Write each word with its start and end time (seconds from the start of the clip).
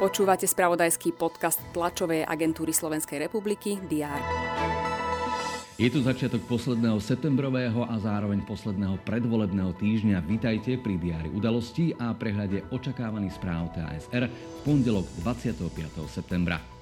Počúvate 0.00 0.48
spravodajský 0.48 1.12
podcast 1.12 1.60
tlačovej 1.76 2.24
agentúry 2.24 2.72
Slovenskej 2.72 3.28
republiky 3.28 3.76
DR. 3.84 4.20
Je 5.80 5.88
tu 5.92 6.00
začiatok 6.00 6.44
posledného 6.48 7.00
septembrového 7.00 7.84
a 7.84 7.96
zároveň 8.00 8.44
posledného 8.44 9.00
predvolebného 9.04 9.76
týždňa. 9.76 10.24
Vítajte 10.24 10.76
pri 10.80 10.96
diári 10.96 11.28
udalostí 11.32 11.92
a 11.96 12.16
prehľade 12.16 12.68
očakávaných 12.72 13.36
správ 13.36 13.72
TASR 13.76 14.28
v 14.28 14.58
pondelok 14.64 15.08
25. 15.20 15.68
septembra. 16.08 16.79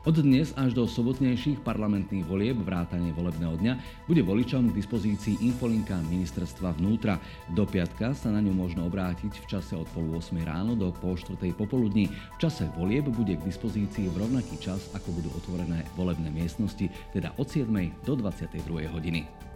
Od 0.00 0.16
dnes 0.16 0.56
až 0.56 0.72
do 0.72 0.88
sobotnejších 0.88 1.60
parlamentných 1.60 2.24
volieb 2.24 2.56
vrátane 2.64 3.12
volebného 3.12 3.60
dňa 3.60 3.74
bude 4.08 4.24
voličom 4.24 4.72
k 4.72 4.76
dispozícii 4.80 5.44
infolinka 5.44 6.00
ministerstva 6.08 6.72
vnútra. 6.80 7.20
Do 7.52 7.68
piatka 7.68 8.16
sa 8.16 8.32
na 8.32 8.40
ňu 8.40 8.56
možno 8.56 8.88
obrátiť 8.88 9.28
v 9.28 9.44
čase 9.44 9.76
od 9.76 9.84
pol 9.92 10.08
8 10.16 10.40
ráno 10.40 10.72
do 10.72 10.88
pol 10.88 11.20
4 11.20 11.36
popoludní. 11.52 12.08
V 12.08 12.38
čase 12.40 12.72
volieb 12.80 13.12
bude 13.12 13.36
k 13.36 13.44
dispozícii 13.44 14.08
v 14.08 14.24
rovnaký 14.24 14.56
čas, 14.56 14.88
ako 14.96 15.20
budú 15.20 15.28
otvorené 15.36 15.84
volebné 16.00 16.32
miestnosti, 16.32 16.88
teda 17.12 17.36
od 17.36 17.52
7 17.52 17.68
do 18.00 18.16
22 18.16 18.56
hodiny. 18.88 19.49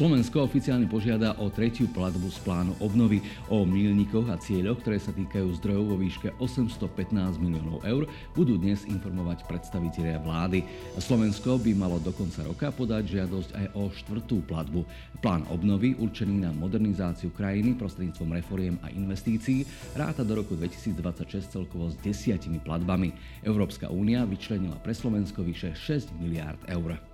Slovensko 0.00 0.48
oficiálne 0.48 0.88
požiada 0.88 1.36
o 1.44 1.52
tretiu 1.52 1.84
platbu 1.92 2.32
z 2.32 2.40
plánu 2.40 2.72
obnovy. 2.80 3.20
O 3.52 3.68
milníkoch 3.68 4.32
a 4.32 4.40
cieľoch, 4.40 4.80
ktoré 4.80 4.96
sa 4.96 5.12
týkajú 5.12 5.52
zdrojov 5.60 5.92
vo 5.92 5.96
výške 6.00 6.40
815 6.40 7.36
miliónov 7.36 7.84
eur, 7.84 8.08
budú 8.32 8.56
dnes 8.56 8.88
informovať 8.88 9.44
predstavitelia 9.44 10.16
vlády. 10.24 10.64
Slovensko 10.96 11.60
by 11.60 11.76
malo 11.76 12.00
do 12.00 12.16
konca 12.16 12.40
roka 12.48 12.72
podať 12.72 13.12
žiadosť 13.12 13.50
aj 13.52 13.66
o 13.76 13.92
štvrtú 13.92 14.40
platbu. 14.48 14.88
Plán 15.20 15.44
obnovy, 15.52 15.92
určený 15.92 16.48
na 16.48 16.50
modernizáciu 16.56 17.28
krajiny 17.36 17.76
prostredníctvom 17.76 18.40
reforiem 18.40 18.80
a 18.80 18.88
investícií, 18.88 19.68
ráta 20.00 20.24
do 20.24 20.32
roku 20.40 20.56
2026 20.56 21.60
celkovo 21.60 21.92
s 21.92 22.00
desiatimi 22.00 22.56
platbami. 22.64 23.12
Európska 23.44 23.92
únia 23.92 24.24
vyčlenila 24.24 24.80
pre 24.80 24.96
Slovensko 24.96 25.44
vyše 25.44 25.76
6 25.76 26.16
miliárd 26.16 26.64
eur. 26.72 27.09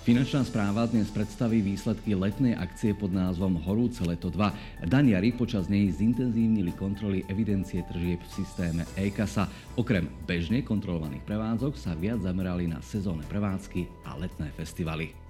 Finančná 0.00 0.40
správa 0.48 0.88
dnes 0.88 1.12
predstaví 1.12 1.60
výsledky 1.60 2.16
letnej 2.16 2.56
akcie 2.56 2.96
pod 2.96 3.12
názvom 3.12 3.60
Horúce 3.60 4.00
leto 4.00 4.32
2. 4.32 4.88
Daniari 4.88 5.28
počas 5.28 5.68
nej 5.68 5.92
zintenzívnili 5.92 6.72
kontroly 6.72 7.20
evidencie 7.28 7.84
tržieb 7.84 8.16
v 8.24 8.32
systéme 8.32 8.88
e-kasa. 8.96 9.44
Okrem 9.76 10.08
bežne 10.24 10.64
kontrolovaných 10.64 11.20
prevádzok 11.28 11.76
sa 11.76 11.92
viac 11.92 12.24
zamerali 12.24 12.64
na 12.64 12.80
sezónne 12.80 13.28
prevádzky 13.28 14.08
a 14.08 14.16
letné 14.16 14.48
festivaly. 14.56 15.29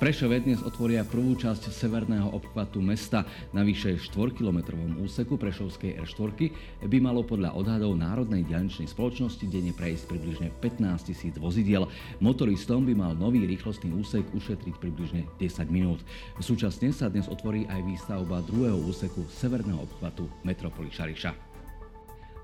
Prešove 0.00 0.40
dnes 0.48 0.64
otvoria 0.64 1.04
prvú 1.04 1.36
časť 1.36 1.68
severného 1.68 2.32
obchvatu 2.32 2.80
mesta. 2.80 3.28
Na 3.52 3.60
vyše 3.60 4.00
4-kilometrovom 4.00 4.96
úseku 5.04 5.36
Prešovskej 5.36 6.00
R4 6.00 6.40
by 6.88 6.98
malo 7.04 7.20
podľa 7.20 7.52
odhadov 7.52 8.00
Národnej 8.00 8.48
diaľničnej 8.48 8.88
spoločnosti 8.88 9.44
denne 9.44 9.76
prejsť 9.76 10.08
približne 10.08 10.56
15 10.64 11.04
tisíc 11.04 11.36
vozidiel. 11.36 11.84
Motoristom 12.16 12.88
by 12.88 12.96
mal 12.96 13.12
nový 13.12 13.44
rýchlostný 13.44 13.92
úsek 13.92 14.24
ušetriť 14.32 14.80
približne 14.80 15.28
10 15.36 15.68
minút. 15.68 16.00
Súčasne 16.40 16.96
sa 16.96 17.12
dnes 17.12 17.28
otvorí 17.28 17.68
aj 17.68 17.84
výstavba 17.84 18.40
druhého 18.48 18.80
úseku 18.80 19.28
severného 19.28 19.84
obchvatu 19.84 20.24
metropoly 20.48 20.88
Šariša. 20.88 21.49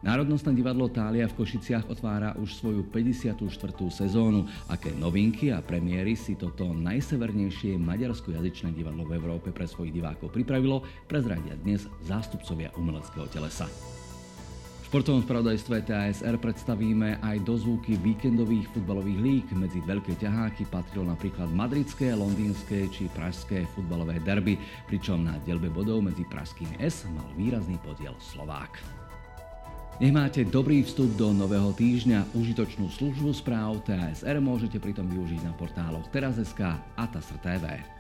Národnostné 0.05 0.53
divadlo 0.53 0.93
Tália 0.93 1.25
v 1.25 1.37
Košiciach 1.41 1.89
otvára 1.89 2.37
už 2.37 2.53
svoju 2.61 2.85
54. 2.93 3.49
sezónu. 3.89 4.45
Aké 4.69 4.93
novinky 4.93 5.49
a 5.49 5.65
premiéry 5.65 6.13
si 6.13 6.37
toto 6.37 6.77
najsevernejšie 6.77 7.81
maďarsko-jazyčné 7.81 8.77
divadlo 8.77 9.09
v 9.09 9.17
Európe 9.17 9.57
pre 9.57 9.65
svojich 9.65 9.97
divákov 9.97 10.37
pripravilo, 10.37 10.85
prezradia 11.09 11.57
dnes 11.57 11.89
zástupcovia 12.05 12.77
umeleckého 12.77 13.25
telesa. 13.33 13.65
V 14.87 14.95
športovom 14.95 15.27
spravodajstve 15.27 15.83
TASR 15.83 16.39
predstavíme 16.39 17.19
aj 17.19 17.43
dozvuky 17.43 17.99
víkendových 17.99 18.71
futbalových 18.71 19.19
lík. 19.19 19.47
Medzi 19.59 19.83
veľké 19.83 20.15
ťaháky 20.15 20.63
patrilo 20.71 21.11
napríklad 21.11 21.51
madridské, 21.51 22.15
londýnske 22.15 22.87
či 22.95 23.11
pražské 23.11 23.67
futbalové 23.75 24.23
derby, 24.23 24.55
pričom 24.87 25.27
na 25.27 25.43
delbe 25.43 25.75
bodov 25.75 26.07
medzi 26.07 26.23
pražskými 26.23 26.79
S 26.79 27.03
mal 27.11 27.27
výrazný 27.35 27.83
podiel 27.83 28.15
Slovák. 28.23 29.06
Nech 29.97 30.13
máte 30.13 30.45
dobrý 30.45 30.85
vstup 30.85 31.17
do 31.17 31.33
nového 31.33 31.73
týždňa. 31.73 32.37
Užitočnú 32.37 32.93
službu 32.93 33.33
správ 33.33 33.81
TASR 33.81 34.45
môžete 34.45 34.77
pritom 34.77 35.09
využiť 35.09 35.41
na 35.41 35.57
portáloch 35.57 36.05
teraz.sk 36.13 36.61
a 36.69 37.05
TASR 37.09 37.96